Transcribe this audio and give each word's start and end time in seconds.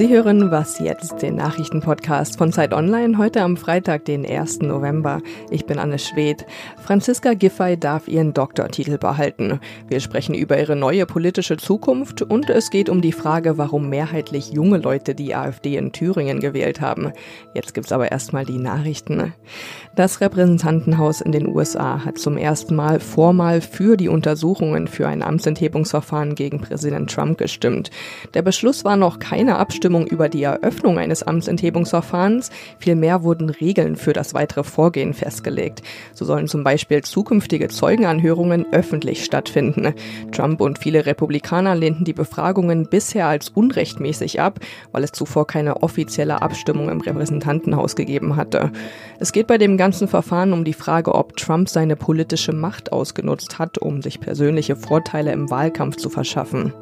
Sie 0.00 0.08
hören 0.08 0.50
Was 0.50 0.78
jetzt, 0.78 1.20
den 1.20 1.34
Nachrichtenpodcast 1.34 2.38
von 2.38 2.54
Zeit 2.54 2.72
Online, 2.72 3.18
heute 3.18 3.42
am 3.42 3.58
Freitag, 3.58 4.06
den 4.06 4.24
1. 4.24 4.60
November. 4.60 5.20
Ich 5.50 5.66
bin 5.66 5.78
Anne 5.78 5.98
Schwedt. 5.98 6.46
Franziska 6.82 7.34
Giffey 7.34 7.78
darf 7.78 8.08
ihren 8.08 8.32
Doktortitel 8.32 8.96
behalten. 8.96 9.60
Wir 9.88 10.00
sprechen 10.00 10.34
über 10.34 10.58
ihre 10.58 10.74
neue 10.74 11.04
politische 11.04 11.58
Zukunft 11.58 12.22
und 12.22 12.48
es 12.48 12.70
geht 12.70 12.88
um 12.88 13.02
die 13.02 13.12
Frage, 13.12 13.58
warum 13.58 13.90
mehrheitlich 13.90 14.54
junge 14.54 14.78
Leute 14.78 15.14
die 15.14 15.34
AfD 15.34 15.76
in 15.76 15.92
Thüringen 15.92 16.40
gewählt 16.40 16.80
haben. 16.80 17.12
Jetzt 17.52 17.74
gibt's 17.74 17.92
aber 17.92 18.10
erstmal 18.10 18.46
die 18.46 18.56
Nachrichten. 18.56 19.34
Das 19.96 20.22
Repräsentantenhaus 20.22 21.20
in 21.20 21.32
den 21.32 21.46
USA 21.46 22.06
hat 22.06 22.16
zum 22.16 22.38
ersten 22.38 22.74
Mal 22.74 23.00
formal 23.00 23.60
für 23.60 23.98
die 23.98 24.08
Untersuchungen 24.08 24.88
für 24.88 25.06
ein 25.06 25.22
Amtsenthebungsverfahren 25.22 26.36
gegen 26.36 26.62
Präsident 26.62 27.10
Trump 27.10 27.36
gestimmt. 27.36 27.90
Der 28.32 28.40
Beschluss 28.40 28.82
war 28.86 28.96
noch 28.96 29.18
keine 29.18 29.58
Abstimmung 29.58 29.89
Abstimmung 29.90 30.06
über 30.06 30.28
die 30.28 30.44
Eröffnung 30.44 31.00
eines 31.00 31.24
Amtsenthebungsverfahrens, 31.24 32.50
vielmehr 32.78 33.24
wurden 33.24 33.50
Regeln 33.50 33.96
für 33.96 34.12
das 34.12 34.34
weitere 34.34 34.62
Vorgehen 34.62 35.14
festgelegt. 35.14 35.82
So 36.14 36.24
sollen 36.24 36.46
zum 36.46 36.62
Beispiel 36.62 37.02
zukünftige 37.02 37.66
Zeugenanhörungen 37.66 38.66
öffentlich 38.70 39.24
stattfinden. 39.24 39.92
Trump 40.30 40.60
und 40.60 40.78
viele 40.78 41.06
Republikaner 41.06 41.74
lehnten 41.74 42.04
die 42.04 42.12
Befragungen 42.12 42.86
bisher 42.88 43.26
als 43.26 43.48
unrechtmäßig 43.48 44.40
ab, 44.40 44.60
weil 44.92 45.02
es 45.02 45.10
zuvor 45.10 45.48
keine 45.48 45.82
offizielle 45.82 46.40
Abstimmung 46.40 46.88
im 46.88 47.00
Repräsentantenhaus 47.00 47.96
gegeben 47.96 48.36
hatte. 48.36 48.70
Es 49.18 49.32
geht 49.32 49.48
bei 49.48 49.58
dem 49.58 49.76
ganzen 49.76 50.06
Verfahren 50.06 50.52
um 50.52 50.64
die 50.64 50.72
Frage, 50.72 51.16
ob 51.16 51.36
Trump 51.36 51.68
seine 51.68 51.96
politische 51.96 52.52
Macht 52.52 52.92
ausgenutzt 52.92 53.58
hat, 53.58 53.78
um 53.78 54.02
sich 54.02 54.20
persönliche 54.20 54.76
Vorteile 54.76 55.32
im 55.32 55.50
Wahlkampf 55.50 55.96
zu 55.96 56.10
verschaffen. 56.10 56.72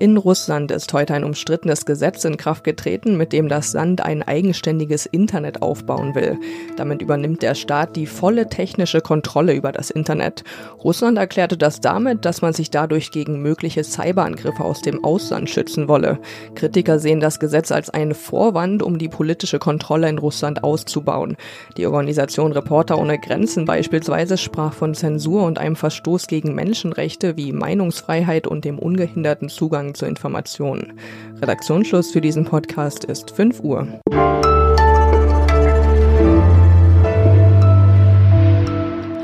In 0.00 0.16
Russland 0.16 0.70
ist 0.70 0.90
heute 0.94 1.12
ein 1.12 1.24
umstrittenes 1.24 1.84
Gesetz 1.84 2.24
in 2.24 2.38
Kraft 2.40 2.64
getreten, 2.64 3.16
mit 3.16 3.32
dem 3.32 3.48
das 3.48 3.74
Land 3.74 4.00
ein 4.00 4.22
eigenständiges 4.22 5.04
Internet 5.06 5.62
aufbauen 5.62 6.14
will. 6.14 6.38
Damit 6.76 7.02
übernimmt 7.02 7.42
der 7.42 7.54
Staat 7.54 7.96
die 7.96 8.06
volle 8.06 8.48
technische 8.48 9.02
Kontrolle 9.02 9.52
über 9.52 9.72
das 9.72 9.90
Internet. 9.90 10.42
Russland 10.82 11.18
erklärte 11.18 11.58
das 11.58 11.80
damit, 11.80 12.24
dass 12.24 12.40
man 12.40 12.54
sich 12.54 12.70
dadurch 12.70 13.10
gegen 13.10 13.42
mögliche 13.42 13.84
Cyberangriffe 13.84 14.64
aus 14.64 14.80
dem 14.80 15.04
Ausland 15.04 15.50
schützen 15.50 15.86
wolle. 15.86 16.18
Kritiker 16.54 16.98
sehen 16.98 17.20
das 17.20 17.40
Gesetz 17.40 17.70
als 17.70 17.90
einen 17.90 18.14
Vorwand, 18.14 18.82
um 18.82 18.98
die 18.98 19.08
politische 19.08 19.58
Kontrolle 19.58 20.08
in 20.08 20.18
Russland 20.18 20.64
auszubauen. 20.64 21.36
Die 21.76 21.86
Organisation 21.86 22.52
Reporter 22.52 22.98
ohne 22.98 23.18
Grenzen 23.18 23.66
beispielsweise 23.66 24.38
sprach 24.38 24.72
von 24.72 24.94
Zensur 24.94 25.44
und 25.44 25.58
einem 25.58 25.76
Verstoß 25.76 26.26
gegen 26.26 26.54
Menschenrechte 26.54 27.36
wie 27.36 27.52
Meinungsfreiheit 27.52 28.46
und 28.46 28.64
dem 28.64 28.78
ungehinderten 28.78 29.50
Zugang 29.50 29.94
zu 29.94 30.06
Informationen. 30.06 30.94
Redaktionsschluss 31.42 32.10
für 32.10 32.20
diesen 32.30 32.44
Podcast 32.44 33.02
ist 33.02 33.32
5 33.32 33.58
Uhr. 33.64 33.88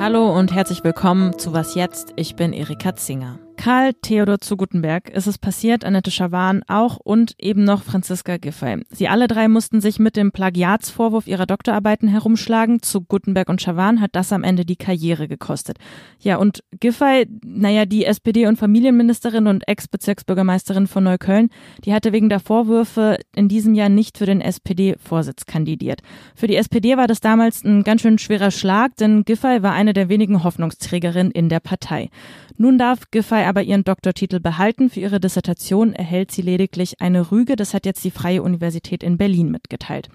Hallo 0.00 0.36
und 0.36 0.52
herzlich 0.52 0.82
willkommen 0.82 1.38
zu 1.38 1.52
Was 1.52 1.77
jetzt? 1.77 2.14
Ich 2.16 2.34
bin 2.34 2.52
Erika 2.52 2.96
Zinger. 2.96 3.38
Karl 3.56 3.94
Theodor 3.94 4.40
zu 4.40 4.56
Gutenberg 4.56 5.08
ist 5.10 5.26
es 5.26 5.38
passiert, 5.38 5.84
Annette 5.84 6.10
Schawan 6.10 6.62
auch 6.68 6.98
und 6.98 7.34
eben 7.38 7.64
noch 7.64 7.82
Franziska 7.82 8.36
Giffey. 8.36 8.84
Sie 8.90 9.08
alle 9.08 9.28
drei 9.28 9.48
mussten 9.48 9.80
sich 9.80 9.98
mit 9.98 10.16
dem 10.16 10.30
Plagiatsvorwurf 10.30 11.26
ihrer 11.26 11.46
Doktorarbeiten 11.46 12.08
herumschlagen. 12.08 12.82
Zu 12.82 13.00
Gutenberg 13.00 13.48
und 13.48 13.62
Schawan 13.62 14.00
hat 14.00 14.10
das 14.14 14.32
am 14.32 14.44
Ende 14.44 14.64
die 14.64 14.77
Karriere 14.77 15.27
gekostet. 15.27 15.78
Ja, 16.20 16.36
und 16.36 16.62
Giffey, 16.78 17.27
naja, 17.44 17.86
die 17.86 18.04
SPD- 18.04 18.46
und 18.46 18.58
Familienministerin 18.58 19.46
und 19.46 19.66
Ex-Bezirksbürgermeisterin 19.66 20.86
von 20.86 21.04
Neukölln, 21.04 21.48
die 21.84 21.94
hatte 21.94 22.12
wegen 22.12 22.28
der 22.28 22.40
Vorwürfe 22.40 23.16
in 23.34 23.48
diesem 23.48 23.74
Jahr 23.74 23.88
nicht 23.88 24.18
für 24.18 24.27
den 24.27 24.40
SPD-Vorsitz 24.40 25.46
kandidiert. 25.46 26.02
Für 26.34 26.46
die 26.46 26.56
SPD 26.56 26.96
war 26.96 27.06
das 27.06 27.20
damals 27.20 27.64
ein 27.64 27.83
ganz 27.84 28.02
schön 28.02 28.18
schwerer 28.18 28.50
Schlag, 28.50 28.96
denn 28.96 29.24
Giffey 29.24 29.62
war 29.62 29.72
eine 29.72 29.95
der 29.95 30.08
wenigen 30.08 30.45
Hoffnungsträgerinnen 30.45 31.33
in 31.33 31.48
der 31.48 31.61
Partei. 31.61 32.11
Nun 32.58 32.78
darf 32.78 33.11
Giffey 33.11 33.45
aber 33.46 33.62
ihren 33.62 33.84
Doktortitel 33.84 34.40
behalten. 34.40 34.90
Für 34.90 35.01
ihre 35.01 35.20
Dissertation 35.20 35.92
erhält 35.92 36.30
sie 36.30 36.42
lediglich 36.42 37.01
eine 37.01 37.30
Rüge. 37.30 37.57
Das 37.57 37.74
hat 37.74 37.86
jetzt 37.86 38.05
die 38.05 38.11
Freie 38.11 38.42
Universität 38.42 39.02
in 39.02 39.17
Berlin 39.17 39.51
mitgeteilt. 39.51 40.08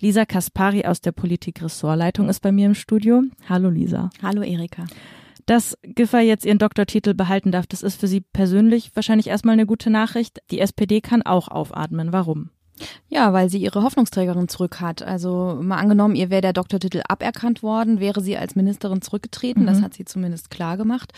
Lisa 0.00 0.24
Kaspari 0.24 0.84
aus 0.84 1.00
der 1.00 1.12
Politik-Ressortleitung 1.12 2.28
ist 2.28 2.40
bei 2.40 2.52
mir 2.52 2.66
im 2.66 2.74
Studio. 2.74 3.22
Hallo 3.48 3.70
Lisa. 3.70 4.10
Hallo 4.22 4.42
Erika. 4.42 4.86
Dass 5.46 5.78
Giffey 5.82 6.26
jetzt 6.26 6.44
ihren 6.44 6.58
Doktortitel 6.58 7.14
behalten 7.14 7.52
darf, 7.52 7.66
das 7.66 7.82
ist 7.82 7.98
für 7.98 8.06
Sie 8.06 8.20
persönlich 8.20 8.90
wahrscheinlich 8.94 9.28
erstmal 9.28 9.54
eine 9.54 9.64
gute 9.64 9.88
Nachricht. 9.88 10.40
Die 10.50 10.60
SPD 10.60 11.00
kann 11.00 11.22
auch 11.22 11.48
aufatmen. 11.48 12.12
Warum? 12.12 12.50
Ja, 13.08 13.32
weil 13.32 13.50
sie 13.50 13.58
ihre 13.58 13.82
Hoffnungsträgerin 13.82 14.48
zurück 14.48 14.80
hat. 14.80 15.02
Also 15.02 15.58
mal 15.60 15.76
angenommen, 15.76 16.14
ihr 16.14 16.30
wäre 16.30 16.42
der 16.42 16.52
Doktortitel 16.52 17.02
aberkannt 17.08 17.62
worden, 17.62 18.00
wäre 18.00 18.20
sie 18.20 18.36
als 18.36 18.56
Ministerin 18.56 19.02
zurückgetreten. 19.02 19.62
Mhm. 19.62 19.66
Das 19.66 19.82
hat 19.82 19.94
sie 19.94 20.04
zumindest 20.04 20.50
klar 20.50 20.76
gemacht. 20.76 21.12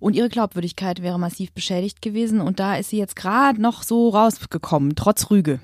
Und 0.00 0.14
ihre 0.14 0.28
Glaubwürdigkeit 0.28 1.02
wäre 1.02 1.18
massiv 1.18 1.52
beschädigt 1.52 2.02
gewesen. 2.02 2.40
Und 2.40 2.60
da 2.60 2.76
ist 2.76 2.90
sie 2.90 2.98
jetzt 2.98 3.16
gerade 3.16 3.60
noch 3.60 3.82
so 3.82 4.10
rausgekommen, 4.10 4.96
trotz 4.96 5.30
Rüge. 5.30 5.60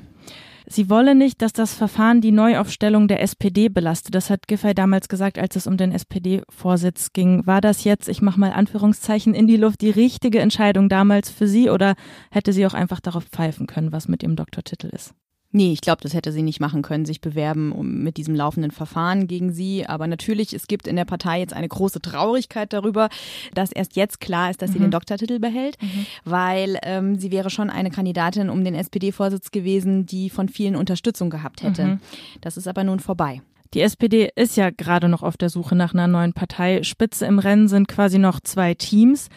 Sie 0.73 0.89
wolle 0.89 1.17
nicht, 1.17 1.43
dass 1.43 1.53
das 1.53 1.75
Verfahren 1.75 2.21
die 2.21 2.31
Neuaufstellung 2.31 3.09
der 3.09 3.23
SPD 3.23 3.69
belastet. 3.69 4.15
Das 4.15 4.31
hat 4.31 4.47
Giffey 4.47 4.73
damals 4.73 5.09
gesagt, 5.09 5.37
als 5.37 5.57
es 5.57 5.67
um 5.67 5.77
den 5.77 5.91
SPD-Vorsitz 5.91 7.13
ging. 7.13 7.45
War 7.45 7.61
das 7.61 7.83
jetzt, 7.83 8.09
ich 8.09 8.23
mache 8.23 8.39
mal 8.39 8.53
Anführungszeichen 8.53 9.35
in 9.35 9.49
die 9.49 9.57
Luft, 9.57 9.81
die 9.81 9.91
richtige 9.91 10.39
Entscheidung 10.39 10.89
damals 10.89 11.29
für 11.29 11.49
Sie 11.49 11.71
oder 11.71 11.97
hätte 12.31 12.53
sie 12.53 12.65
auch 12.67 12.75
einfach 12.75 13.01
darauf 13.01 13.25
pfeifen 13.25 13.67
können, 13.67 13.91
was 13.91 14.07
mit 14.07 14.23
ihrem 14.23 14.37
Doktortitel 14.37 14.87
ist? 14.87 15.13
Nee, 15.53 15.73
ich 15.73 15.81
glaube, 15.81 16.01
das 16.03 16.15
hätte 16.15 16.31
sie 16.31 16.43
nicht 16.43 16.61
machen 16.61 16.83
können, 16.83 17.05
sich 17.05 17.21
bewerben 17.21 17.73
um, 17.73 18.03
mit 18.03 18.17
diesem 18.17 18.37
laufenden 18.37 18.71
Verfahren 18.71 19.27
gegen 19.27 19.53
sie. 19.53 19.85
Aber 19.87 20.07
natürlich, 20.07 20.53
es 20.53 20.69
gibt 20.69 20.87
in 20.87 20.95
der 20.95 21.05
Partei 21.05 21.41
jetzt 21.41 21.55
eine 21.55 21.69
große 21.69 22.01
Traurigkeit 22.01 22.73
darüber, 22.73 23.09
dass 23.53 23.73
erst 23.73 23.97
jetzt 23.97 24.21
klar 24.21 24.51
ist, 24.51 24.63
dass 24.63 24.71
mhm. 24.71 24.75
sie 24.75 24.79
den 24.81 24.91
Doktortitel 24.93 25.41
behält, 25.41 25.77
mhm. 25.83 26.07
weil 26.25 26.79
ähm, 26.83 27.19
sie 27.19 27.33
wäre 27.33 27.51
schon 27.51 27.69
eine 27.69 27.91
Kandidatin 27.91 28.49
um 28.49 28.65
den 28.65 28.77
SPD-Vorsitz 28.77 29.51
gewesen, 29.51 30.07
die 30.07 30.31
von 30.31 30.49
vielen 30.49 30.77
Unterstützung 30.77 31.31
gehabt 31.31 31.63
hätte. 31.63 31.85
Mhm. 31.85 32.01
Das 32.41 32.57
ist 32.57 32.69
aber 32.69 32.85
nun 32.85 33.01
vorbei. 33.01 33.43
Die 33.75 33.83
SPD 33.83 34.31
ist 34.35 34.57
ja 34.57 34.71
gerade 34.71 35.09
noch 35.09 35.23
auf 35.23 35.37
der 35.37 35.49
Suche 35.49 35.77
nach 35.77 35.95
einer 35.95 36.09
neuen 36.09 36.33
Partei. 36.33 36.83
Spitze 36.83 37.27
im 37.27 37.39
Rennen 37.39 37.69
sind 37.69 37.87
quasi 37.87 38.19
noch 38.19 38.41
zwei 38.41 38.75
Teams 38.75 39.29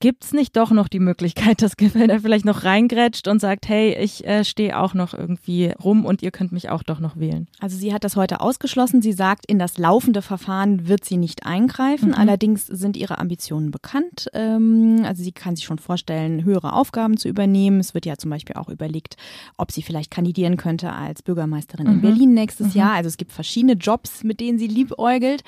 gibt's 0.00 0.32
nicht 0.32 0.56
doch 0.56 0.70
noch 0.70 0.88
die 0.88 1.00
Möglichkeit, 1.00 1.62
dass 1.62 1.76
Gewinner 1.76 2.20
vielleicht 2.20 2.44
noch 2.44 2.64
reingrätscht 2.64 3.28
und 3.28 3.40
sagt, 3.40 3.68
hey, 3.68 3.96
ich 3.96 4.26
äh, 4.26 4.44
stehe 4.44 4.78
auch 4.78 4.94
noch 4.94 5.14
irgendwie 5.14 5.72
rum 5.82 6.04
und 6.04 6.22
ihr 6.22 6.30
könnt 6.30 6.52
mich 6.52 6.68
auch 6.68 6.82
doch 6.82 7.00
noch 7.00 7.16
wählen? 7.16 7.48
Also 7.60 7.76
sie 7.76 7.92
hat 7.92 8.04
das 8.04 8.16
heute 8.16 8.40
ausgeschlossen. 8.40 9.02
Sie 9.02 9.12
sagt, 9.12 9.46
in 9.46 9.58
das 9.58 9.78
laufende 9.78 10.22
Verfahren 10.22 10.88
wird 10.88 11.04
sie 11.04 11.16
nicht 11.16 11.46
eingreifen. 11.46 12.08
Mhm. 12.08 12.14
Allerdings 12.14 12.66
sind 12.66 12.96
ihre 12.96 13.18
Ambitionen 13.18 13.70
bekannt. 13.70 14.28
Ähm, 14.32 15.02
also 15.04 15.22
sie 15.22 15.32
kann 15.32 15.56
sich 15.56 15.64
schon 15.64 15.78
vorstellen, 15.78 16.44
höhere 16.44 16.72
Aufgaben 16.72 17.16
zu 17.16 17.28
übernehmen. 17.28 17.80
Es 17.80 17.94
wird 17.94 18.06
ja 18.06 18.16
zum 18.16 18.30
Beispiel 18.30 18.56
auch 18.56 18.68
überlegt, 18.68 19.16
ob 19.56 19.72
sie 19.72 19.82
vielleicht 19.82 20.10
kandidieren 20.10 20.56
könnte 20.56 20.92
als 20.92 21.22
Bürgermeisterin 21.22 21.86
mhm. 21.86 21.92
in 21.92 22.00
Berlin 22.00 22.34
nächstes 22.34 22.74
mhm. 22.74 22.80
Jahr. 22.80 22.92
Also 22.92 23.08
es 23.08 23.16
gibt 23.16 23.32
verschiedene 23.32 23.74
Jobs, 23.74 24.24
mit 24.24 24.40
denen 24.40 24.58
sie 24.58 24.68
liebäugelt. 24.68 25.42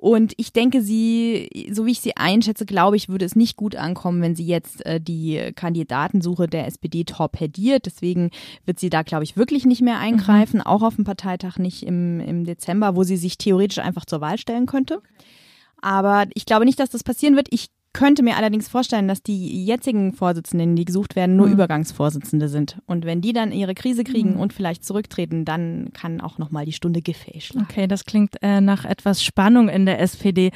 Und 0.00 0.32
ich 0.38 0.54
denke, 0.54 0.80
sie, 0.80 1.68
so 1.70 1.84
wie 1.84 1.90
ich 1.90 2.00
sie 2.00 2.16
einschätze, 2.16 2.64
glaube 2.64 2.96
ich, 2.96 3.10
würde 3.10 3.26
es 3.26 3.36
nicht 3.36 3.58
gut 3.58 3.76
ankommen, 3.76 4.22
wenn 4.22 4.34
sie 4.34 4.46
jetzt 4.46 4.84
äh, 4.86 4.98
die 4.98 5.52
Kandidatensuche 5.54 6.48
der 6.48 6.66
SPD 6.66 7.04
torpediert. 7.04 7.84
Deswegen 7.84 8.30
wird 8.64 8.80
sie 8.80 8.88
da, 8.88 9.02
glaube 9.02 9.24
ich, 9.24 9.36
wirklich 9.36 9.66
nicht 9.66 9.82
mehr 9.82 9.98
eingreifen, 9.98 10.60
mhm. 10.60 10.66
auch 10.66 10.80
auf 10.80 10.96
dem 10.96 11.04
Parteitag 11.04 11.58
nicht 11.58 11.82
im, 11.82 12.18
im 12.20 12.46
Dezember, 12.46 12.96
wo 12.96 13.02
sie 13.02 13.18
sich 13.18 13.36
theoretisch 13.36 13.78
einfach 13.78 14.06
zur 14.06 14.22
Wahl 14.22 14.38
stellen 14.38 14.64
könnte. 14.64 15.02
Aber 15.82 16.26
ich 16.32 16.46
glaube 16.46 16.64
nicht, 16.64 16.80
dass 16.80 16.88
das 16.88 17.04
passieren 17.04 17.36
wird. 17.36 17.48
Ich 17.50 17.68
könnte 17.92 18.22
mir 18.22 18.36
allerdings 18.36 18.68
vorstellen, 18.68 19.08
dass 19.08 19.22
die 19.22 19.64
jetzigen 19.64 20.12
Vorsitzenden, 20.12 20.76
die 20.76 20.84
gesucht 20.84 21.16
werden, 21.16 21.36
nur 21.36 21.48
mhm. 21.48 21.54
Übergangsvorsitzende 21.54 22.48
sind. 22.48 22.78
Und 22.86 23.04
wenn 23.04 23.20
die 23.20 23.32
dann 23.32 23.52
ihre 23.52 23.74
Krise 23.74 24.04
kriegen 24.04 24.34
mhm. 24.34 24.40
und 24.40 24.52
vielleicht 24.52 24.84
zurücktreten, 24.84 25.44
dann 25.44 25.90
kann 25.92 26.20
auch 26.20 26.38
nochmal 26.38 26.64
die 26.64 26.72
Stunde 26.72 27.02
Giffey 27.02 27.40
schlagen. 27.40 27.66
Okay, 27.68 27.86
das 27.86 28.04
klingt 28.04 28.36
äh, 28.42 28.60
nach 28.60 28.84
etwas 28.84 29.24
Spannung 29.24 29.68
in 29.68 29.86
der 29.86 30.00
SPD. 30.00 30.50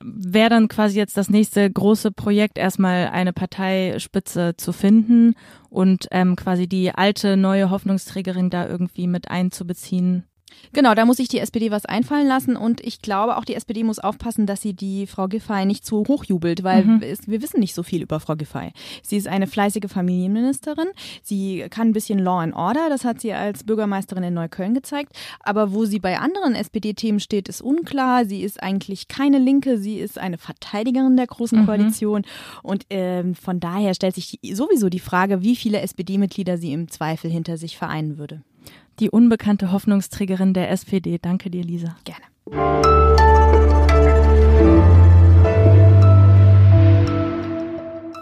Wäre 0.00 0.48
dann 0.48 0.68
quasi 0.68 0.96
jetzt 0.96 1.18
das 1.18 1.28
nächste 1.28 1.70
große 1.70 2.12
Projekt, 2.12 2.56
erstmal 2.56 3.08
eine 3.08 3.34
Parteispitze 3.34 4.54
zu 4.56 4.72
finden 4.72 5.34
und 5.68 6.06
ähm, 6.10 6.34
quasi 6.36 6.66
die 6.66 6.92
alte, 6.92 7.36
neue 7.36 7.68
Hoffnungsträgerin 7.68 8.48
da 8.48 8.66
irgendwie 8.66 9.06
mit 9.06 9.30
einzubeziehen? 9.30 10.24
Genau, 10.72 10.94
da 10.94 11.04
muss 11.04 11.18
sich 11.18 11.28
die 11.28 11.38
SPD 11.38 11.70
was 11.70 11.84
einfallen 11.84 12.26
lassen 12.26 12.56
und 12.56 12.80
ich 12.80 13.02
glaube 13.02 13.36
auch 13.36 13.44
die 13.44 13.54
SPD 13.54 13.84
muss 13.84 13.98
aufpassen, 13.98 14.46
dass 14.46 14.62
sie 14.62 14.72
die 14.72 15.06
Frau 15.06 15.28
Giffey 15.28 15.66
nicht 15.66 15.84
zu 15.84 16.04
hoch 16.08 16.24
jubelt, 16.24 16.64
weil 16.64 16.84
mhm. 16.84 17.02
es, 17.02 17.28
wir 17.28 17.42
wissen 17.42 17.60
nicht 17.60 17.74
so 17.74 17.82
viel 17.82 18.02
über 18.02 18.20
Frau 18.20 18.36
Giffey. 18.36 18.72
Sie 19.02 19.16
ist 19.16 19.28
eine 19.28 19.46
fleißige 19.46 19.90
Familienministerin, 19.90 20.88
sie 21.22 21.66
kann 21.68 21.88
ein 21.88 21.92
bisschen 21.92 22.18
Law 22.18 22.40
and 22.40 22.54
Order, 22.54 22.88
das 22.88 23.04
hat 23.04 23.20
sie 23.20 23.32
als 23.32 23.64
Bürgermeisterin 23.64 24.24
in 24.24 24.34
Neukölln 24.34 24.74
gezeigt, 24.74 25.14
aber 25.40 25.72
wo 25.72 25.84
sie 25.84 25.98
bei 25.98 26.18
anderen 26.18 26.54
SPD-Themen 26.54 27.20
steht, 27.20 27.48
ist 27.48 27.60
unklar. 27.60 28.24
Sie 28.24 28.42
ist 28.42 28.62
eigentlich 28.62 29.08
keine 29.08 29.38
Linke, 29.38 29.78
sie 29.78 29.98
ist 29.98 30.18
eine 30.18 30.38
Verteidigerin 30.38 31.16
der 31.16 31.26
großen 31.26 31.60
mhm. 31.60 31.66
Koalition 31.66 32.22
und 32.62 32.86
ähm, 32.90 33.34
von 33.34 33.60
daher 33.60 33.94
stellt 33.94 34.14
sich 34.14 34.38
sowieso 34.52 34.88
die 34.88 35.00
Frage, 35.00 35.42
wie 35.42 35.56
viele 35.56 35.80
SPD-Mitglieder 35.80 36.56
sie 36.58 36.72
im 36.72 36.88
Zweifel 36.88 37.30
hinter 37.30 37.56
sich 37.56 37.76
vereinen 37.76 38.18
würde 38.18 38.42
die 39.00 39.10
unbekannte 39.10 39.72
Hoffnungsträgerin 39.72 40.54
der 40.54 40.70
SPD. 40.70 41.18
Danke 41.18 41.50
dir, 41.50 41.62
Lisa. 41.62 41.96
Gerne. 42.04 42.22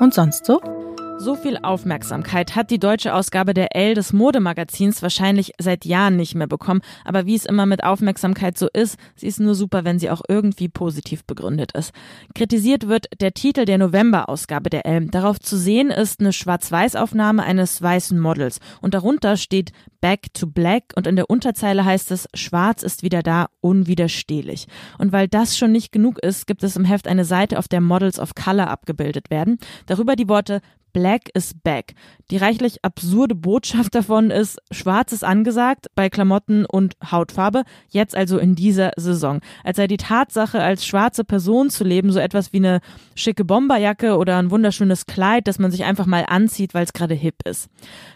Und 0.00 0.14
sonst 0.14 0.46
so? 0.46 0.80
So 1.22 1.37
viel 1.37 1.58
Aufmerksamkeit 1.58 2.56
hat 2.56 2.70
die 2.70 2.78
deutsche 2.78 3.14
Ausgabe 3.14 3.52
der 3.52 3.76
L 3.76 3.93
des 3.93 4.14
Modemagazins 4.14 5.02
wahrscheinlich 5.02 5.52
seit 5.58 5.84
Jahren 5.84 6.17
nicht 6.17 6.34
mehr 6.34 6.46
bekommen. 6.46 6.81
Aber 7.05 7.26
wie 7.26 7.34
es 7.34 7.44
immer 7.44 7.67
mit 7.67 7.84
Aufmerksamkeit 7.84 8.56
so 8.56 8.69
ist, 8.72 8.96
sie 9.17 9.26
ist 9.26 9.38
nur 9.38 9.55
super, 9.55 9.84
wenn 9.84 9.99
sie 9.99 10.08
auch 10.08 10.22
irgendwie 10.28 10.70
positiv 10.70 11.26
begründet 11.26 11.72
ist. 11.72 11.93
Kritisiert 12.34 12.88
wird 12.88 13.08
der 13.20 13.34
Titel 13.34 13.67
der 13.67 13.76
November-Ausgabe 13.76 14.70
der 14.70 14.87
L. 14.87 15.08
Darauf 15.08 15.38
zu 15.38 15.58
sehen 15.58 15.90
ist 15.90 16.20
eine 16.20 16.32
Schwarz-Weiß-Aufnahme 16.32 17.43
eines 17.43 17.82
weißen 17.82 18.19
Models. 18.19 18.58
Und 18.81 18.94
darunter 18.94 19.37
steht 19.37 19.73
Back 20.00 20.32
to 20.32 20.46
Black 20.46 20.84
und 20.96 21.06
in 21.06 21.16
der 21.16 21.28
Unterzeile 21.28 21.84
heißt 21.84 22.12
es, 22.12 22.28
Schwarz 22.32 22.82
ist 22.82 23.02
wieder 23.02 23.23
da, 23.23 23.49
unwiderstehlich. 23.61 24.69
Und 24.96 25.12
weil 25.12 25.28
das 25.28 25.58
schon 25.58 25.73
nicht 25.73 25.93
genug 25.93 26.19
ist, 26.20 26.46
gibt 26.46 26.64
es 26.64 26.76
im 26.76 26.87
Heft 26.87 27.06
eine 27.06 27.26
Seite, 27.26 27.58
auf 27.58 27.69
der 27.69 27.82
Models 27.82 28.19
of 28.19 28.34
Color 28.34 28.69
abgebildet 28.69 29.28
werden. 29.28 29.58
Darüber 29.84 30.16
die 30.16 30.31
Worte 30.31 30.62
Black 30.92 31.31
is 31.34 31.54
back. 31.54 31.94
Die 32.31 32.37
reichlich 32.37 32.84
absurde 32.84 33.34
Botschaft 33.34 33.94
davon 33.94 34.31
ist, 34.31 34.60
schwarz 34.70 35.12
ist 35.12 35.25
angesagt 35.25 35.88
bei 35.94 36.08
Klamotten 36.08 36.64
und 36.64 36.96
Hautfarbe, 37.10 37.64
jetzt 37.88 38.14
also 38.14 38.38
in 38.38 38.54
dieser 38.54 38.92
Saison. 38.96 39.40
Als 39.64 39.76
sei 39.76 39.87
die 39.87 39.96
Tatsache, 39.96 40.62
als 40.62 40.87
schwarze 40.87 41.25
Person 41.25 41.70
zu 41.70 41.84
leben, 41.84 42.12
so 42.12 42.20
etwas 42.20 42.52
wie 42.52 42.58
eine 42.58 42.81
schicke 43.16 43.44
Bomberjacke 43.44 44.16
oder 44.16 44.38
ein 44.38 44.50
wunderschönes 44.50 45.06
Kleid, 45.06 45.48
das 45.48 45.58
man 45.58 45.70
sich 45.70 45.84
einfach 45.84 46.06
mal 46.06 46.25
anzieht, 46.26 46.75
weil 46.75 46.84
es 46.84 46.92
gerade 46.92 47.14
hip 47.14 47.37
ist. 47.44 47.69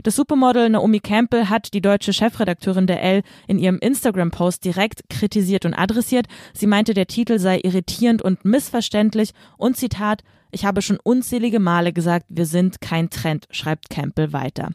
Das 0.02 0.16
Supermodel 0.16 0.70
Naomi 0.70 1.00
Campbell 1.00 1.48
hat 1.48 1.74
die 1.74 1.82
deutsche 1.82 2.12
Chefredakteurin 2.12 2.86
der 2.86 3.02
Elle 3.02 3.22
in 3.48 3.58
ihrem 3.58 3.78
Instagram-Post 3.78 4.64
direkt 4.64 5.08
kritisiert 5.10 5.64
und 5.64 5.74
adressiert. 5.74 6.26
Sie 6.52 6.66
meinte, 6.66 6.94
der 6.94 7.06
Titel 7.06 7.38
sei 7.38 7.60
irritierend 7.62 8.22
und 8.22 8.44
missverständlich 8.44 9.30
und 9.56 9.76
Zitat, 9.76 10.22
ich 10.54 10.64
habe 10.64 10.82
schon 10.82 10.98
unzählige 11.02 11.60
Male 11.60 11.92
gesagt, 11.92 12.26
wir 12.28 12.46
sind 12.46 12.80
kein 12.80 13.10
Trend, 13.10 13.46
schreibt 13.50 13.90
Campbell 13.90 14.32
weiter. 14.32 14.70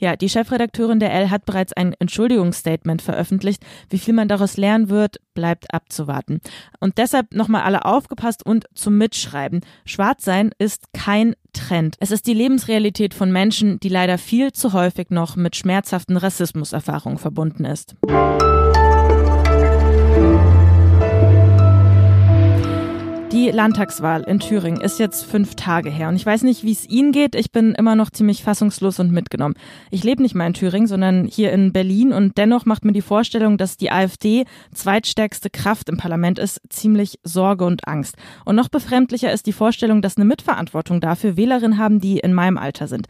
Ja, 0.00 0.14
die 0.14 0.28
Chefredakteurin 0.28 1.00
der 1.00 1.12
L 1.12 1.30
hat 1.30 1.44
bereits 1.44 1.72
ein 1.72 1.92
Entschuldigungsstatement 1.98 3.02
veröffentlicht. 3.02 3.64
Wie 3.90 3.98
viel 3.98 4.14
man 4.14 4.28
daraus 4.28 4.56
lernen 4.56 4.88
wird, 4.88 5.16
bleibt 5.34 5.74
abzuwarten. 5.74 6.40
Und 6.78 6.98
deshalb 6.98 7.34
nochmal 7.34 7.62
alle 7.62 7.84
aufgepasst 7.84 8.46
und 8.46 8.66
zum 8.74 8.96
Mitschreiben. 8.96 9.60
Schwarzsein 9.84 10.52
ist 10.58 10.84
kein 10.92 11.34
Trend. 11.52 11.96
Es 11.98 12.12
ist 12.12 12.28
die 12.28 12.34
Lebensrealität 12.34 13.12
von 13.12 13.32
Menschen, 13.32 13.80
die 13.80 13.88
leider 13.88 14.18
viel 14.18 14.52
zu 14.52 14.72
häufig 14.72 15.10
noch 15.10 15.34
mit 15.34 15.56
schmerzhaften 15.56 16.16
Rassismuserfahrungen 16.16 17.18
verbunden 17.18 17.64
ist. 17.64 17.96
Die 23.32 23.50
Landtagswahl 23.50 24.22
in 24.22 24.40
Thüringen 24.40 24.80
ist 24.80 24.98
jetzt 24.98 25.26
fünf 25.26 25.54
Tage 25.54 25.90
her 25.90 26.08
und 26.08 26.16
ich 26.16 26.24
weiß 26.24 26.44
nicht, 26.44 26.64
wie 26.64 26.72
es 26.72 26.88
Ihnen 26.88 27.12
geht. 27.12 27.34
Ich 27.34 27.52
bin 27.52 27.74
immer 27.74 27.94
noch 27.94 28.08
ziemlich 28.08 28.42
fassungslos 28.42 29.00
und 29.00 29.12
mitgenommen. 29.12 29.54
Ich 29.90 30.02
lebe 30.02 30.22
nicht 30.22 30.34
mal 30.34 30.46
in 30.46 30.54
Thüringen, 30.54 30.86
sondern 30.86 31.26
hier 31.26 31.52
in 31.52 31.74
Berlin 31.74 32.14
und 32.14 32.38
dennoch 32.38 32.64
macht 32.64 32.86
mir 32.86 32.92
die 32.92 33.02
Vorstellung, 33.02 33.58
dass 33.58 33.76
die 33.76 33.92
AfD 33.92 34.46
zweitstärkste 34.74 35.50
Kraft 35.50 35.90
im 35.90 35.98
Parlament 35.98 36.38
ist, 36.38 36.62
ziemlich 36.70 37.18
Sorge 37.22 37.66
und 37.66 37.86
Angst. 37.86 38.16
Und 38.46 38.56
noch 38.56 38.70
befremdlicher 38.70 39.30
ist 39.30 39.44
die 39.44 39.52
Vorstellung, 39.52 40.00
dass 40.00 40.16
eine 40.16 40.24
Mitverantwortung 40.24 41.02
dafür 41.02 41.36
Wählerinnen 41.36 41.76
haben, 41.76 42.00
die 42.00 42.20
in 42.20 42.32
meinem 42.32 42.56
Alter 42.56 42.88
sind. 42.88 43.08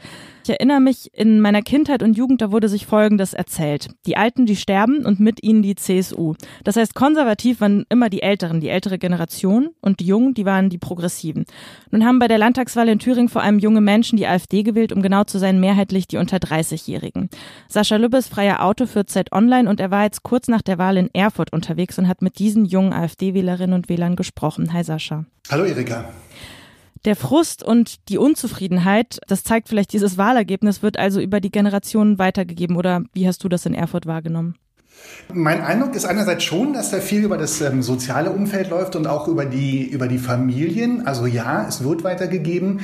Ich 0.49 0.55
erinnere 0.55 0.81
mich, 0.81 1.11
in 1.13 1.43
meiner 1.43 1.61
Kindheit 1.61 2.03
und 2.03 2.17
Jugend, 2.17 2.41
da 2.41 2.51
wurde 2.51 2.71
sich 2.71 2.87
Folgendes 2.87 3.35
erzählt. 3.35 3.89
Die 4.07 4.17
Alten, 4.17 4.47
die 4.47 4.57
sterben 4.57 5.05
und 5.05 5.21
mit 5.21 5.43
ihnen 5.43 5.61
die 5.61 5.75
CSU. 5.75 6.37
Das 6.65 6.77
heißt, 6.77 6.95
konservativ 6.95 7.61
waren 7.61 7.85
immer 7.91 8.09
die 8.09 8.23
Älteren, 8.23 8.59
die 8.59 8.71
ältere 8.71 8.99
Generation 8.99 9.69
und 9.83 10.01
die 10.01 10.07
Jungen, 10.07 10.33
die 10.33 10.47
waren 10.47 10.71
die 10.71 10.79
Progressiven. 10.79 11.45
Nun 11.91 12.07
haben 12.07 12.19
bei 12.19 12.29
der 12.29 12.39
Landtagswahl 12.39 12.89
in 12.89 12.99
Thüringen 12.99 13.29
vor 13.29 13.43
allem 13.43 13.59
junge 13.59 13.83
Menschen 13.83 14.17
die 14.17 14.27
AfD 14.27 14.63
gewählt, 14.63 14.91
um 14.91 15.03
genau 15.03 15.25
zu 15.25 15.39
sein, 15.39 15.61
mehrheitlich 15.61 16.09
die 16.09 16.17
unter 16.17 16.39
30-Jährigen. 16.39 17.29
Sascha 17.69 17.97
Lübbe 17.97 18.17
ist 18.17 18.33
freier 18.33 18.65
Auto 18.65 18.87
für 18.87 19.05
Zeit 19.05 19.33
Online 19.33 19.69
und 19.69 19.81
er 19.81 19.91
war 19.91 20.05
jetzt 20.05 20.23
kurz 20.23 20.49
nach 20.49 20.63
der 20.63 20.79
Wahl 20.79 20.97
in 20.97 21.11
Erfurt 21.13 21.53
unterwegs 21.53 21.99
und 21.99 22.09
hat 22.09 22.23
mit 22.23 22.39
diesen 22.39 22.65
jungen 22.65 22.95
AfD-Wählerinnen 22.95 23.75
und 23.75 23.91
Wählern 23.91 24.17
gesprochen. 24.17 24.73
Hi 24.73 24.83
Sascha. 24.83 25.27
Hallo 25.51 25.65
Erika. 25.65 26.09
Der 27.05 27.17
Frust 27.17 27.63
und 27.63 28.09
die 28.09 28.19
Unzufriedenheit, 28.19 29.21
das 29.29 29.45
zeigt 29.45 29.69
vielleicht 29.69 29.93
dieses 29.93 30.19
Wahlergebnis, 30.19 30.83
wird 30.83 30.99
also 30.99 31.21
über 31.21 31.41
die 31.41 31.51
Generationen 31.51 32.19
weitergegeben. 32.19 32.77
Oder 32.77 33.03
wie 33.13 33.27
hast 33.27 33.45
du 33.45 33.49
das 33.49 33.67
in 33.67 33.75
Erfurt 33.75 34.07
wahrgenommen? 34.07 34.57
Mein 35.35 35.63
Eindruck 35.63 35.95
ist 35.95 36.07
einerseits 36.07 36.45
schon, 36.45 36.73
dass 36.73 36.91
da 36.91 37.01
viel 37.01 37.23
über 37.23 37.37
das 37.37 37.61
ähm, 37.61 37.83
soziale 37.83 38.31
Umfeld 38.31 38.71
läuft 38.71 38.97
und 38.97 39.07
auch 39.07 39.29
über 39.29 39.45
die, 39.45 39.87
über 39.87 40.09
die 40.09 40.17
Familien. 40.17 41.07
Also 41.07 41.27
ja, 41.27 41.67
es 41.69 41.85
wird 41.85 42.03
weitergegeben. 42.03 42.81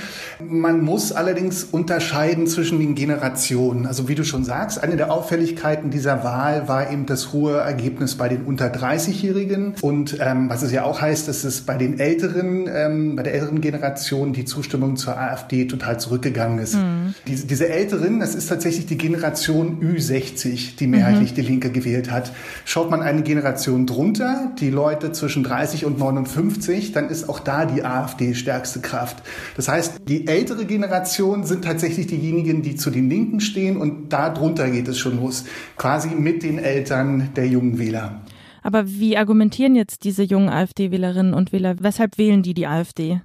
Man 0.47 0.83
muss 0.83 1.11
allerdings 1.11 1.65
unterscheiden 1.65 2.47
zwischen 2.47 2.81
den 2.81 2.95
Generationen. 2.95 3.87
Also 3.87 4.09
wie 4.09 4.15
du 4.15 4.25
schon 4.25 4.45
sagst, 4.45 4.83
eine 4.83 4.97
der 4.97 5.11
Auffälligkeiten 5.11 5.91
dieser 5.91 6.23
Wahl 6.23 6.69
war 6.69 6.93
eben 6.93 7.07
das 7.07 7.33
hohe 7.33 7.57
Ergebnis 7.57 8.17
bei 8.17 8.29
den 8.29 8.43
unter 8.43 8.67
30-Jährigen. 8.67 9.77
Und 9.81 10.19
ähm, 10.21 10.51
was 10.51 10.63
es 10.63 10.71
ja 10.71 10.85
auch 10.85 11.01
heißt, 11.01 11.27
dass 11.29 11.45
es 11.45 11.63
bei 11.63 11.79
den 11.79 11.99
älteren, 11.99 12.69
ähm, 12.71 13.17
bei 13.17 13.23
der 13.23 13.33
älteren 13.33 13.63
Generation 13.63 14.35
die 14.35 14.45
Zustimmung 14.45 14.97
zur 14.97 15.19
AfD 15.19 15.65
total 15.65 15.99
zurückgegangen 15.99 16.59
ist. 16.59 16.75
Mhm. 16.75 17.15
Diese, 17.27 17.47
diese 17.47 17.71
älteren, 17.71 18.21
das 18.21 18.35
ist 18.35 18.49
tatsächlich 18.49 18.85
die 18.85 18.99
Generation 18.99 19.81
Ü60, 19.81 20.77
die 20.77 20.87
mehrheitlich 20.87 21.31
mhm. 21.31 21.37
die 21.37 21.43
Linke 21.43 21.71
gewählt 21.71 22.04
gewählt 22.05 22.11
hat. 22.11 22.33
Schaut 22.65 22.91
man 22.91 23.03
eine 23.03 23.23
Generation 23.23 23.87
drunter, 23.87 24.53
die 24.59 24.71
Leute 24.71 25.13
zwischen 25.13 25.43
30 25.43 25.85
und 25.85 25.99
59, 25.99 26.93
dann 26.93 27.09
ist 27.09 27.29
auch 27.29 27.41
da 27.41 27.67
die 27.67 27.85
AfD 27.85 28.35
stärkste 28.35 28.81
Kraft. 28.81 29.23
Das 29.57 29.69
heißt, 29.69 30.03
die 30.09 30.27
ältere 30.27 30.65
Generation 30.65 31.45
sind 31.45 31.65
tatsächlich 31.65 32.07
diejenigen, 32.07 32.63
die 32.63 32.77
zu 32.77 32.91
den 32.91 33.09
Linken 33.09 33.41
stehen 33.41 33.77
und 33.77 34.13
da 34.13 34.31
drunter 34.31 34.71
geht 34.71 34.89
es 34.89 34.99
schon 34.99 35.21
los, 35.21 35.45
quasi 35.77 36.09
mit 36.09 36.43
den 36.43 36.59
Eltern 36.59 37.31
der 37.37 37.47
jungen 37.47 37.79
Wähler. 37.79 38.21
Aber 38.63 38.87
wie 38.87 39.17
argumentieren 39.19 39.77
jetzt 39.77 40.05
diese 40.05 40.23
jungen 40.23 40.49
AfD-Wählerinnen 40.49 41.35
und 41.35 41.53
Wähler? 41.53 41.77
Weshalb 41.81 42.17
wählen 42.17 42.43
die 42.43 42.55
die 42.55 42.67
AfD? 42.67 43.21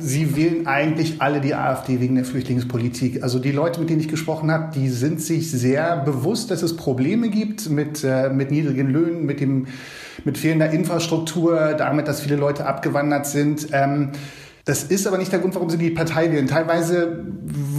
Sie 0.00 0.36
wählen 0.36 0.66
eigentlich 0.66 1.20
alle 1.20 1.40
die 1.40 1.54
AfD 1.54 2.00
wegen 2.00 2.14
der 2.14 2.24
Flüchtlingspolitik. 2.24 3.22
Also 3.22 3.38
die 3.38 3.52
Leute, 3.52 3.80
mit 3.80 3.90
denen 3.90 4.00
ich 4.00 4.08
gesprochen 4.08 4.50
habe, 4.50 4.72
die 4.74 4.88
sind 4.88 5.20
sich 5.20 5.50
sehr 5.50 5.98
bewusst, 5.98 6.50
dass 6.50 6.62
es 6.62 6.76
Probleme 6.76 7.28
gibt 7.28 7.68
mit, 7.70 8.04
äh, 8.04 8.30
mit 8.30 8.50
niedrigen 8.50 8.90
Löhnen, 8.90 9.26
mit, 9.26 9.40
dem, 9.40 9.66
mit 10.24 10.38
fehlender 10.38 10.70
Infrastruktur, 10.70 11.74
damit, 11.74 12.08
dass 12.08 12.20
viele 12.20 12.36
Leute 12.36 12.66
abgewandert 12.66 13.26
sind. 13.26 13.68
Ähm, 13.72 14.12
das 14.64 14.84
ist 14.84 15.06
aber 15.06 15.16
nicht 15.16 15.32
der 15.32 15.38
Grund, 15.38 15.54
warum 15.54 15.70
sie 15.70 15.78
die 15.78 15.88
Partei 15.88 16.30
wählen. 16.30 16.46
Teilweise 16.46 17.24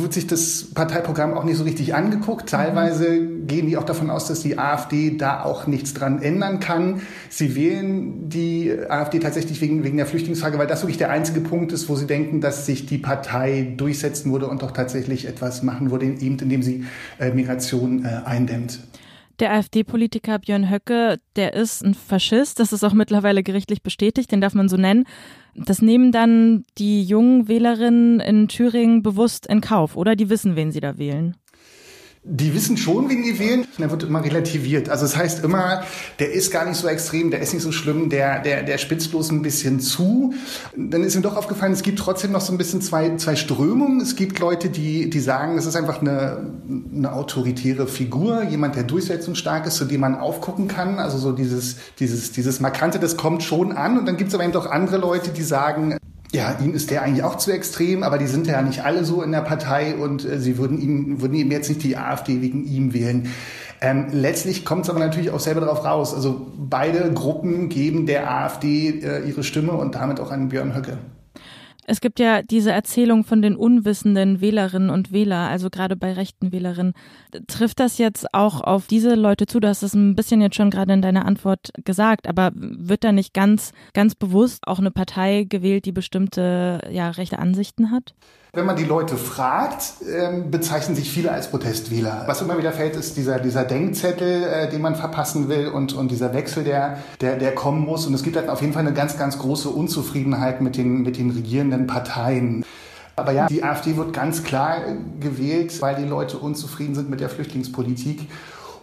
wird 0.09 0.15
sich 0.15 0.25
das 0.25 0.65
Parteiprogramm 0.73 1.35
auch 1.35 1.43
nicht 1.43 1.57
so 1.57 1.63
richtig 1.63 1.93
angeguckt. 1.93 2.49
Teilweise 2.49 3.27
gehen 3.45 3.67
die 3.67 3.77
auch 3.77 3.83
davon 3.83 4.09
aus, 4.09 4.25
dass 4.27 4.39
die 4.39 4.57
AfD 4.57 5.15
da 5.15 5.43
auch 5.43 5.67
nichts 5.67 5.93
dran 5.93 6.19
ändern 6.23 6.59
kann. 6.59 7.03
Sie 7.29 7.55
wählen 7.55 8.27
die 8.27 8.73
AfD 8.89 9.19
tatsächlich 9.19 9.61
wegen, 9.61 9.83
wegen 9.83 9.97
der 9.97 10.07
Flüchtlingsfrage, 10.07 10.57
weil 10.57 10.65
das 10.65 10.81
wirklich 10.81 10.97
der 10.97 11.11
einzige 11.11 11.41
Punkt 11.41 11.73
ist, 11.73 11.89
wo 11.89 11.95
sie 11.95 12.07
denken, 12.07 12.41
dass 12.41 12.65
sich 12.65 12.87
die 12.87 12.97
Partei 12.97 13.71
durchsetzen 13.77 14.31
würde 14.31 14.47
und 14.47 14.63
auch 14.63 14.71
tatsächlich 14.71 15.27
etwas 15.27 15.61
machen 15.61 15.91
würde, 15.91 16.07
eben 16.07 16.39
indem 16.39 16.63
sie 16.63 16.85
äh, 17.19 17.29
Migration 17.29 18.03
äh, 18.03 18.21
eindämmt. 18.25 18.79
Der 19.39 19.53
AfD-Politiker 19.53 20.37
Björn 20.39 20.69
Höcke, 20.69 21.19
der 21.37 21.53
ist 21.53 21.81
ein 21.81 21.93
Faschist, 21.93 22.59
das 22.59 22.73
ist 22.73 22.83
auch 22.83 22.91
mittlerweile 22.91 23.41
gerichtlich 23.41 23.81
bestätigt, 23.81 24.31
den 24.33 24.41
darf 24.41 24.53
man 24.53 24.67
so 24.67 24.75
nennen. 24.75 25.05
Das 25.55 25.81
nehmen 25.81 26.11
dann 26.11 26.63
die 26.77 27.03
jungen 27.03 27.47
Wählerinnen 27.47 28.19
in 28.19 28.49
Thüringen 28.49 29.01
bewusst 29.01 29.47
in 29.47 29.61
Kauf, 29.61 29.95
oder? 29.95 30.17
Die 30.17 30.29
wissen, 30.29 30.57
wen 30.57 30.73
sie 30.73 30.81
da 30.81 30.97
wählen. 30.97 31.37
Die 32.23 32.53
wissen 32.53 32.75
schon, 32.75 33.09
wen 33.09 33.23
die 33.23 33.39
wählen. 33.39 33.65
Der 33.77 33.89
wird 33.91 34.03
immer 34.03 34.23
relativiert. 34.23 34.89
Also 34.89 35.05
es 35.05 35.11
das 35.11 35.19
heißt 35.19 35.43
immer, 35.45 35.83
der 36.19 36.33
ist 36.33 36.51
gar 36.51 36.65
nicht 36.65 36.75
so 36.75 36.87
extrem, 36.87 37.31
der 37.31 37.39
ist 37.39 37.53
nicht 37.53 37.63
so 37.63 37.71
schlimm, 37.71 38.09
der, 38.09 38.41
der, 38.41 38.63
der 38.63 38.77
spitzt 38.77 39.11
bloß 39.11 39.31
ein 39.31 39.41
bisschen 39.41 39.79
zu. 39.79 40.33
Dann 40.75 41.03
ist 41.03 41.15
mir 41.15 41.21
doch 41.21 41.37
aufgefallen, 41.37 41.71
es 41.71 41.81
gibt 41.81 41.97
trotzdem 41.97 42.33
noch 42.33 42.41
so 42.41 42.51
ein 42.51 42.57
bisschen 42.57 42.81
zwei, 42.81 43.15
zwei 43.15 43.37
Strömungen. 43.37 44.01
Es 44.01 44.17
gibt 44.17 44.39
Leute, 44.39 44.69
die, 44.69 45.09
die 45.09 45.19
sagen, 45.21 45.57
es 45.57 45.65
ist 45.65 45.77
einfach 45.77 46.01
eine, 46.01 46.51
eine 46.93 47.13
autoritäre 47.13 47.87
Figur, 47.87 48.43
jemand, 48.43 48.75
der 48.75 48.83
durchsetzungsstark 48.83 49.65
ist, 49.65 49.75
zu 49.75 49.85
dem 49.85 50.01
man 50.01 50.15
aufgucken 50.15 50.67
kann. 50.67 50.99
Also 50.99 51.17
so 51.17 51.31
dieses, 51.31 51.77
dieses, 51.99 52.33
dieses 52.33 52.59
Markante, 52.59 52.99
das 52.99 53.15
kommt 53.15 53.43
schon 53.43 53.71
an. 53.71 53.97
Und 53.97 54.05
dann 54.05 54.17
gibt 54.17 54.27
es 54.27 54.35
aber 54.35 54.43
eben 54.43 54.53
doch 54.53 54.65
andere 54.65 54.97
Leute, 54.97 55.31
die 55.31 55.43
sagen, 55.43 55.97
ja, 56.31 56.57
ihm 56.59 56.73
ist 56.73 56.91
der 56.91 57.01
eigentlich 57.01 57.23
auch 57.23 57.35
zu 57.35 57.51
extrem, 57.51 58.03
aber 58.03 58.17
die 58.17 58.27
sind 58.27 58.45
ja 58.47 58.61
nicht 58.61 58.83
alle 58.83 59.03
so 59.03 59.23
in 59.23 59.31
der 59.31 59.41
Partei 59.41 59.95
und 59.95 60.25
äh, 60.25 60.39
sie 60.39 60.57
würden 60.57 60.79
ihm, 60.79 61.21
würden 61.21 61.33
ihm 61.33 61.51
jetzt 61.51 61.69
nicht 61.69 61.83
die 61.83 61.97
AfD 61.97 62.41
wegen 62.41 62.65
ihm 62.65 62.93
wählen. 62.93 63.29
Ähm, 63.81 64.07
letztlich 64.11 64.65
kommt 64.65 64.83
es 64.83 64.89
aber 64.89 64.99
natürlich 64.99 65.31
auch 65.31 65.39
selber 65.39 65.61
darauf 65.61 65.85
raus. 65.85 66.13
Also 66.13 66.51
beide 66.57 67.11
Gruppen 67.13 67.69
geben 67.69 68.05
der 68.05 68.29
AfD 68.29 69.01
äh, 69.01 69.27
ihre 69.27 69.43
Stimme 69.43 69.71
und 69.71 69.95
damit 69.95 70.19
auch 70.19 70.31
an 70.31 70.49
Björn 70.49 70.75
Höcke. 70.75 70.97
Es 71.89 72.01
gibt 72.01 72.19
ja 72.19 72.43
diese 72.43 72.71
Erzählung 72.71 73.23
von 73.23 73.41
den 73.41 73.55
unwissenden 73.55 74.41
Wählerinnen 74.41 74.91
und 74.91 75.11
Wähler, 75.11 75.49
also 75.49 75.71
gerade 75.71 75.95
bei 75.95 76.13
rechten 76.13 76.51
Wählerinnen. 76.51 76.93
Trifft 77.47 77.79
das 77.79 77.97
jetzt 77.97 78.31
auch 78.31 78.61
auf 78.61 78.85
diese 78.85 79.15
Leute 79.15 79.47
zu? 79.47 79.59
Du 79.59 79.67
hast 79.67 79.81
es 79.81 79.95
ein 79.95 80.15
bisschen 80.15 80.39
jetzt 80.39 80.55
schon 80.55 80.69
gerade 80.69 80.93
in 80.93 81.01
deiner 81.01 81.25
Antwort 81.25 81.71
gesagt, 81.85 82.27
aber 82.27 82.51
wird 82.53 83.03
da 83.03 83.11
nicht 83.11 83.33
ganz, 83.33 83.73
ganz 83.93 84.13
bewusst 84.13 84.67
auch 84.67 84.77
eine 84.77 84.91
Partei 84.91 85.47
gewählt, 85.49 85.85
die 85.85 85.91
bestimmte 85.91 86.79
ja, 86.91 87.09
rechte 87.09 87.39
Ansichten 87.39 87.89
hat? 87.89 88.13
Wenn 88.51 88.65
man 88.65 88.75
die 88.75 88.83
Leute 88.83 89.15
fragt, 89.15 89.93
ähm, 90.11 90.49
bezeichnen 90.49 90.95
sich 90.95 91.11
viele 91.11 91.31
als 91.31 91.51
Protestwähler. 91.51 92.23
Was 92.25 92.41
immer 92.41 92.57
wieder 92.57 92.71
fällt, 92.71 92.95
ist 92.95 93.15
dieser, 93.15 93.39
dieser 93.39 93.63
Denkzettel, 93.63 94.43
äh, 94.43 94.69
den 94.71 94.81
man 94.81 94.95
verpassen 94.95 95.49
will 95.49 95.67
und, 95.67 95.93
und 95.93 96.09
dieser 96.09 96.33
Wechsel, 96.33 96.63
der, 96.63 96.97
der, 97.21 97.37
der 97.37 97.53
kommen 97.53 97.85
muss. 97.85 98.07
Und 98.07 98.15
es 98.15 98.23
gibt 98.23 98.35
halt 98.37 98.49
auf 98.49 98.61
jeden 98.61 98.73
Fall 98.73 98.81
eine 98.81 98.93
ganz, 98.93 99.19
ganz 99.19 99.37
große 99.37 99.69
Unzufriedenheit 99.69 100.61
mit 100.61 100.77
den, 100.77 101.03
mit 101.03 101.17
den 101.17 101.29
regierenden 101.29 101.85
Parteien. 101.85 102.65
Aber 103.15 103.33
ja, 103.33 103.45
die 103.45 103.63
AfD 103.63 103.97
wird 103.97 104.13
ganz 104.13 104.43
klar 104.43 104.77
gewählt, 105.19 105.79
weil 105.81 105.95
die 105.95 106.05
Leute 106.05 106.39
unzufrieden 106.39 106.95
sind 106.95 107.09
mit 107.09 107.19
der 107.19 107.29
Flüchtlingspolitik. 107.29 108.29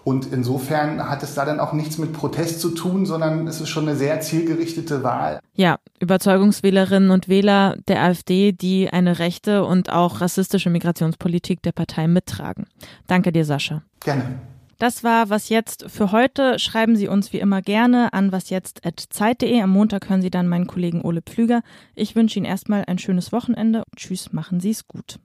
Und 0.07 0.33
insofern 0.33 1.09
hat 1.09 1.25
es 1.25 1.35
da 1.35 1.45
dann 1.45 1.59
auch 1.59 1.73
nichts 1.73 1.99
mit 1.99 2.13
Protest 2.13 2.61
zu 2.61 2.71
tun, 2.71 3.07
sondern 3.07 3.49
es 3.49 3.61
ist 3.61 3.71
schon 3.71 3.89
eine 3.89 3.97
sehr 3.97 4.21
zielgerichtete 4.21 5.03
Wahl. 5.03 5.41
Ja, 5.57 5.81
Überzeugungswählerinnen 5.99 7.11
und 7.11 7.29
Wähler 7.29 7.75
der 7.89 8.03
AfD, 8.05 8.53
die 8.53 8.89
eine 8.89 9.19
rechte 9.19 9.65
und 9.65 9.91
auch 9.91 10.21
rassistische 10.21 10.71
Migrationspolitik 10.71 11.61
der 11.63 11.73
Partei 11.73 12.07
mittragen. 12.07 12.67
Danke 13.09 13.33
dir, 13.33 13.45
Sascha. 13.45 13.83
Gerne. 13.99 14.39
Das 14.79 15.03
war 15.03 15.29
was 15.29 15.49
jetzt 15.49 15.87
für 15.89 16.13
heute. 16.13 16.61
Schreiben 16.61 16.95
Sie 16.95 17.09
uns 17.09 17.33
wie 17.33 17.41
immer 17.41 17.61
gerne 17.61 18.13
an 18.13 18.31
wasjetzt.zeit.de. 18.31 19.61
Am 19.61 19.71
Montag 19.71 20.09
hören 20.09 20.23
Sie 20.23 20.31
dann 20.31 20.47
meinen 20.47 20.69
Kollegen 20.69 21.03
Ole 21.03 21.21
Pflüger. 21.21 21.63
Ich 21.97 22.15
wünsche 22.15 22.39
Ihnen 22.39 22.47
erstmal 22.47 22.85
ein 22.87 22.99
schönes 22.99 23.33
Wochenende. 23.33 23.83
Tschüss, 23.97 24.33
machen 24.33 24.61
Sie 24.61 24.71
es 24.71 24.87
gut. 24.87 25.19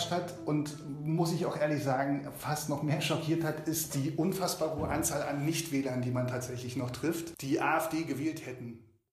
Überrascht 0.00 0.10
hat 0.10 0.34
und 0.46 0.76
muss 1.04 1.32
ich 1.32 1.46
auch 1.46 1.56
ehrlich 1.56 1.82
sagen, 1.82 2.28
fast 2.38 2.68
noch 2.68 2.82
mehr 2.82 3.00
schockiert 3.00 3.44
hat, 3.44 3.66
ist 3.68 3.94
die 3.94 4.12
unfassbar 4.12 4.76
hohe 4.76 4.88
Anzahl 4.88 5.22
an 5.22 5.44
Nichtwählern, 5.44 6.02
die 6.02 6.10
man 6.10 6.26
tatsächlich 6.26 6.76
noch 6.76 6.90
trifft, 6.90 7.40
die 7.42 7.60
AfD 7.60 8.04
gewählt 8.04 8.46
hätten. 8.46 8.78